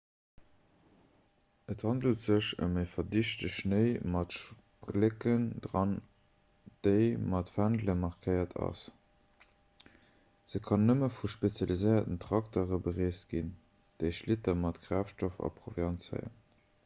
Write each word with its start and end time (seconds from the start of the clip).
et 1.71 1.81
handelt 1.87 2.21
sech 2.21 2.47
ëm 2.67 2.77
verdichte 2.93 3.49
schnéi 3.55 3.91
mat 4.13 4.37
splécken 4.37 5.43
dran 5.65 5.91
an 5.91 6.79
dee 6.87 7.11
mat 7.33 7.51
fändele 7.57 7.95
markéiert 7.99 8.55
ass 8.69 8.81
se 10.55 10.61
kann 10.69 10.83
nëmme 10.93 11.09
vu 11.19 11.31
spezialiséierten 11.35 12.17
traktere 12.25 12.79
bereest 12.89 13.27
ginn 13.35 13.53
déi 14.03 14.09
schlitter 14.21 14.57
mat 14.63 14.81
kraaftstoff 14.87 15.39
a 15.49 15.53
proviant 15.61 16.07
zéien 16.09 16.35